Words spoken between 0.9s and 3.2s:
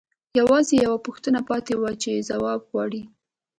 پوښتنه پاتې وه چې ځواب غواړي